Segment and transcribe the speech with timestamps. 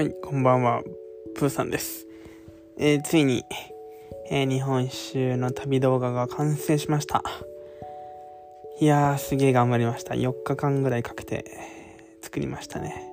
[0.00, 0.82] はい、こんばんは、
[1.34, 2.06] プーさんです。
[2.78, 3.44] えー、ついに、
[4.30, 7.22] えー、日本一周の旅動画が完成しました。
[8.80, 10.14] いやー、すげー頑張りました。
[10.14, 11.44] 4日間ぐらいかけて
[12.22, 13.12] 作りましたね。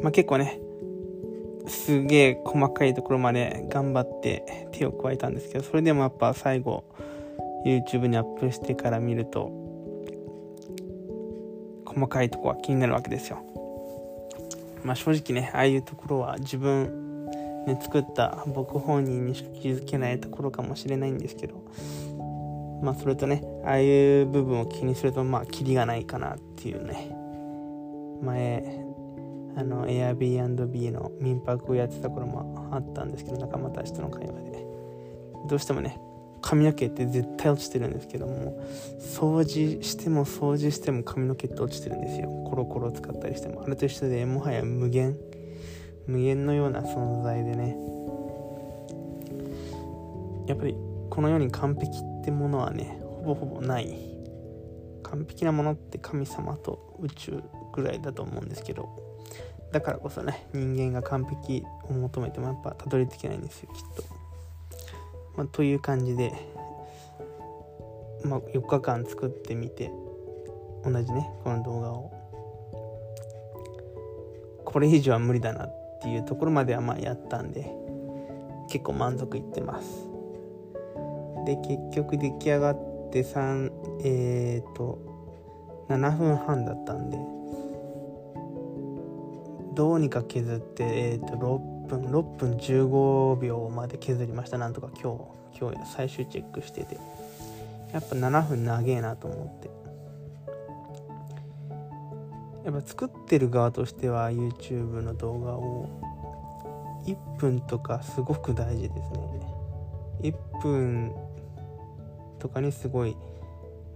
[0.00, 0.60] まあ、結構ね、
[1.66, 6.84] すげー細かいところまで頑張って手を加えたんですけど、それでもやっぱ最後、
[7.66, 9.50] YouTube にアップしてから見ると、
[11.84, 13.42] 細かいとこは気になるわけですよ。
[14.84, 17.26] まあ、正直ねああいうところは自分、
[17.66, 21.64] ね、作った僕本人にしか気づけないところかもしれないんですけど
[22.82, 27.14] まあそれとねああいう部分を気にするとまあキリがないかなっていうね。
[28.20, 28.84] 前
[29.56, 34.66] あの Airbnb の民泊をやってた頃もあったんですけど仲間たちとの会話で。
[35.46, 36.00] どうしてもね
[36.40, 38.62] 髪の毛って絶対落ちてるんですけども
[39.00, 42.28] 掃除しても掃除しても髪の毛って落ちてるんですよ。
[42.48, 43.62] コロコロ使ったりしても。
[43.62, 45.16] あれと一緒でもはや無限。
[46.06, 47.76] 無限のような存在でね。
[50.46, 50.74] やっぱり
[51.10, 53.94] この世に完璧ってものはねほぼほぼない。
[55.02, 58.88] 完璧なものって神様と宇宙ぐらいだと思うんですけど。
[59.72, 64.17] だからこそね人間が完璧を求めてもやっぱたどり着けないんですよきっと。
[65.38, 66.32] まあ、という感じで、
[68.24, 69.92] まあ、4日間作ってみて
[70.84, 72.12] 同じねこの動画を。
[74.64, 77.72] これ以上は無理だなっていうところまではまあやったんで
[78.68, 80.08] 結構満足いってます。
[81.46, 83.70] で結局出来上がって3
[84.02, 84.98] えっ、ー、と
[85.88, 87.16] 7分半だったんで
[89.74, 94.58] どうにか削って、えー、と6分6分15秒まで削りました。
[94.58, 95.16] なんとか今
[95.52, 96.98] 日今日最終チェックしてて。
[97.92, 99.70] やっぱ7分長えなと思って。
[102.64, 105.88] やっぱ作ってる側としては YouTube の動画を
[107.06, 109.02] 1分とかすごく大事ですね。
[110.22, 111.12] 1分
[112.38, 113.16] とかにすごい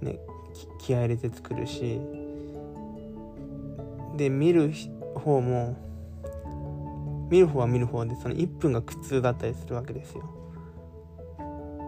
[0.01, 0.19] ね
[0.81, 2.01] 気合入れて作るし。
[4.17, 4.73] で見る
[5.15, 5.75] 方も
[7.33, 10.23] 見る方は見る方でその1分が苦痛だったりするわけですよ。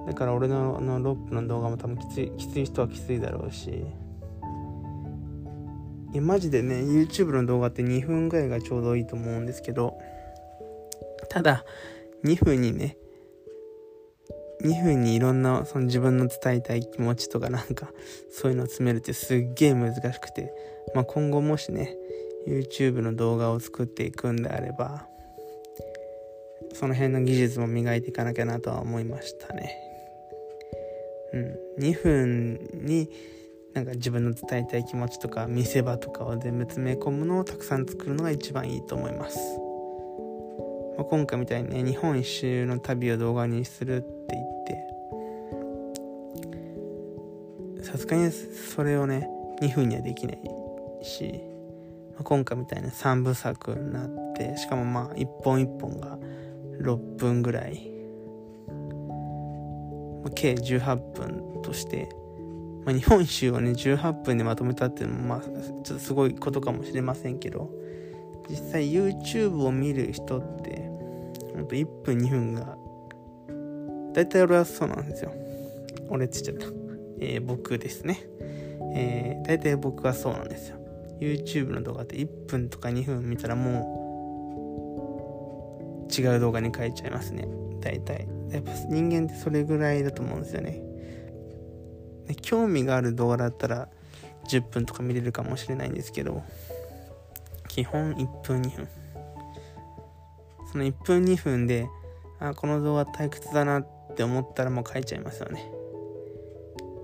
[0.07, 3.85] だから俺のあの6分の動画も多分きついきつい人はきついだろうし。
[6.15, 9.99] いやマジでね YouTube の動画って2分ぐらいがちょうどいいと思うんですけど
[11.29, 11.65] ただ
[12.25, 12.97] 2分にね
[14.63, 17.91] 2分にいろんなその自分の伝えたい気持ちとかなんか
[18.31, 20.55] そういうのを詰めるってすっげえ難しくて、
[20.95, 21.97] まあ、今後もしね
[22.47, 25.09] YouTube の動画を作っていくんであれば
[26.75, 29.79] その辺の技術も磨いていかなきゃなとは思いましたね。
[31.33, 33.09] うん、2分に
[33.73, 39.39] なんか自分の伝えたい気持ちとか見せ場とかを全部詰め込むのをたくさん作るのが一番いいと思います。
[40.97, 44.47] まあ、今回みたいにね日本一周の旅を動画にするって言っ
[47.81, 49.29] てさすがにそれをね
[49.61, 50.39] 2分にはできない
[51.03, 51.41] し、
[52.15, 56.17] まあ、今回みたいな3部作になってしかもまあ一本一本が
[56.81, 57.91] 6分ぐらい、
[60.25, 62.09] ま、計18分として、
[62.85, 67.85] まあ、日本一周をね18分でまとめたっていうのもまあちょっとすごいことかもしれませんけど。
[68.49, 70.91] 実際 YouTube を見る人って
[71.55, 72.77] ほんと1分2分が
[74.13, 75.33] 大体俺はそうなんですよ。
[76.09, 76.77] 俺って言っちゃった、
[77.21, 78.21] えー、僕ですね。
[78.95, 80.77] えー、大体僕はそうなんですよ。
[81.21, 84.04] YouTube の動画って1分とか2分見たらもう
[86.17, 87.47] 違う動画に変えちゃいますね。
[87.81, 88.27] 大体。
[88.51, 90.83] やっぱ人間ってそれぐらいだと思うんですよね。
[92.27, 93.89] で興味がある動画だったら
[94.49, 96.43] 10分とか見れるかもしれないんですけど
[97.69, 98.89] 基本1分2分。
[100.73, 101.89] その1分2分で
[102.41, 103.87] あこの動画退屈だなっ
[104.17, 105.71] て思ったらもう変えちゃいますよね。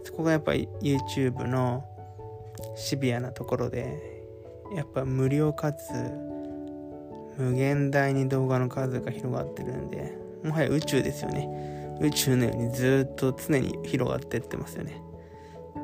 [0.04, 1.84] そこがやっぱ YouTube の
[2.76, 4.22] シビアなところで
[4.74, 6.29] やっぱ無料かつ
[7.38, 11.48] 無限大に動画の数が広がってるんでもはや宇宙ですよね。
[12.00, 15.02] 宇宙のようにずっと常に広がってってますよね。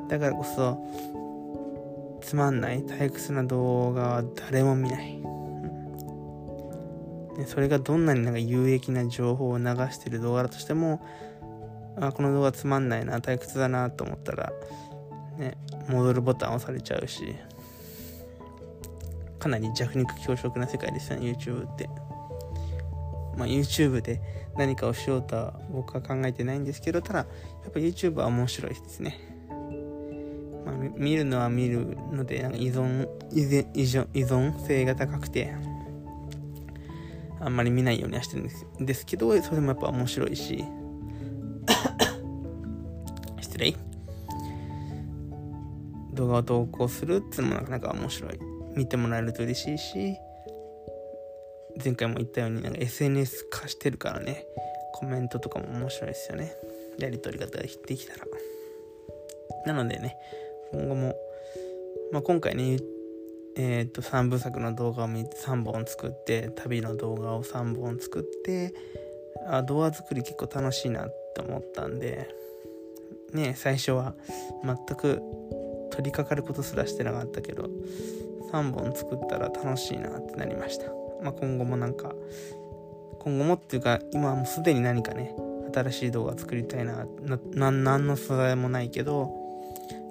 [0.08, 0.78] だからこそ
[2.22, 5.20] つまんない退屈な動画は誰も見ない、
[7.36, 11.00] うん、それがどんなになんか有益な情報を流してる動画だとしても
[12.00, 14.52] あこの動画つまんないな退屈だなと思ったら
[15.38, 15.56] ね
[15.88, 17.36] 戻るボタン押されちゃうし。
[19.46, 21.88] かなり弱肉強食な世界ですよね YouTube って。
[23.36, 24.20] まあ、YouTube で
[24.56, 27.24] 何かをしようとは僕は考えてないんですけどただや
[27.68, 29.20] っぱ YouTube は面白いですね。
[30.64, 35.54] まあ、見るのは見るのでなんか依存依存依存性が高くて
[37.38, 40.64] あんまり見ないようにはしてるんですですけどそれもやっぱ面白いし
[43.40, 43.76] 失礼
[46.14, 50.16] 動画を投稿するっていうのもなかなか面白い見てもらえると嬉しいし
[51.82, 54.44] 前回も言ったようになんか SNS 化してるからね
[54.94, 56.54] コメントとかも面白いですよね。
[56.98, 58.24] やり取り方ができたら。
[59.66, 60.16] なのでね
[60.72, 61.16] 今後も、
[62.12, 62.78] まあ、今回ね
[63.56, 68.74] え、ー、と3部作の動画を3本作って旅の動画を3本作って
[69.48, 72.28] あ動画作り結構楽しいなって思ったんで
[73.32, 74.14] ね最初は
[74.64, 75.20] 全く
[75.96, 77.70] 取り掛かることすらしてなかったけど
[78.52, 80.86] 3本作ったら楽しいなってなりました、
[81.22, 82.12] まあ、今後もなんか
[83.20, 85.34] 今後もっていうか今はもうすでに何かね
[85.74, 87.06] 新しい動画作りたいな
[87.54, 89.34] 何の素材もないけど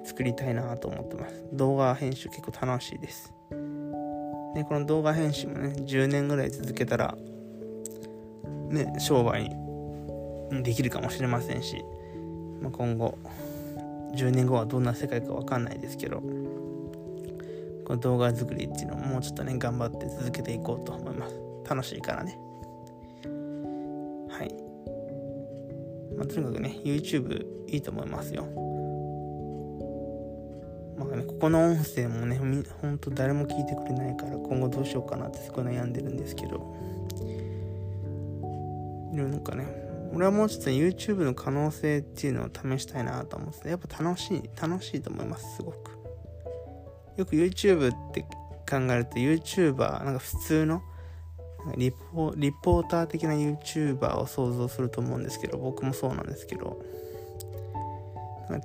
[0.04, 1.44] 作りたいなと思ってます。
[1.52, 3.32] 動画編集結構楽しいです。
[4.54, 7.16] でこの動画編集もね10年ぐらい続けたら
[8.70, 9.48] ね商売
[10.50, 11.84] にできるかもしれませんし、
[12.60, 13.18] まあ、今後
[14.14, 16.20] 10年後はどんな世界か分かんないですけど
[17.84, 21.34] この動画作りっていうのをもうちょっとね頑張って続けていこうと思います。
[21.68, 22.38] 楽しいからね。
[24.28, 24.54] はい。
[26.16, 28.44] まあとにかくね YouTube いいと思いますよ。
[30.98, 32.38] まあねここの音声もね
[32.80, 36.74] ほんと誰も聞いてくれないから今後どうしようかなってすごい悩んでるんですけど。
[39.12, 39.85] いろいろなんかね
[40.16, 45.90] 俺はもうちょっと YouTube の可能性っていうのを試したいなと思ってやっぱ楽しい楽しいと思いますすごく。
[47.18, 50.80] よく YouTube って考えると YouTuber なんか普通の
[51.76, 56.82] リポリポーター的な YouTuber を想像すると思うんですけど僕もそうなんですけど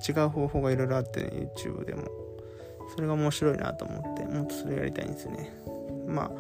[0.07, 2.03] 違う方法がいろいろあってね YouTube でも。
[2.93, 5.53] それが面白いなと思ってもっとそれやりたいんですよね。
[6.07, 6.31] まあ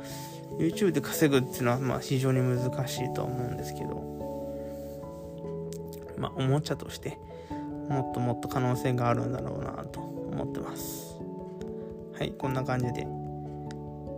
[0.59, 4.10] YouTube で稼ぐっていうのはまあ非常に難しいと思うんですけど。
[6.21, 7.17] まあ、おもちゃとして
[7.89, 11.19] もっともっと可能性があるんだろうなと思ってます。
[12.17, 13.05] はいこんな感じで。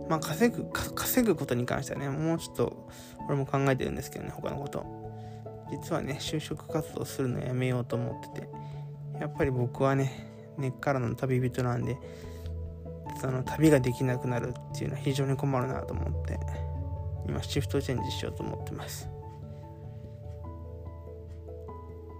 [0.08, 2.88] まあ稼ぐ稼ぐことに関してはねもうちょっと
[3.26, 4.84] 俺も考えてるんですけどね他のこと。
[5.70, 8.48] 実はね就職活動するのやめようと思ってて。
[9.20, 11.96] やっぱり僕はね根っからの旅人なんで
[13.20, 16.38] その旅ができなくなるっていうのは非常に困るなと思って
[17.26, 19.13] 今シフトチェンジしようと思ってます。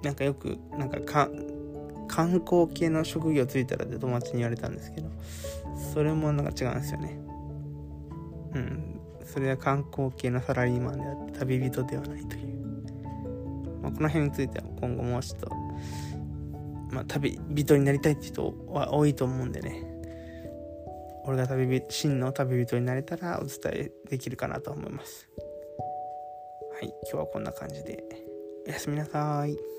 [0.04, 1.30] なんかよくなんかか
[2.08, 5.10] 観光系の職業ついたらって友達に言われたんですけど
[5.92, 7.18] それもなんか違うんですよね。
[8.54, 9.00] うん。
[9.24, 12.54] それは観光系のサラリーマンであって旅人ではないという、
[13.82, 15.50] まあ、この辺については今後もうちょっと
[16.92, 19.82] まあ旅人になりたいって人は多いと思うんでね。
[21.26, 25.28] 俺が旅人真の旅人になれたらお伝えできるかなと思います。
[26.74, 26.94] はい。
[27.10, 28.04] 今日はこんな感じで。
[28.66, 29.73] おやすみなさい。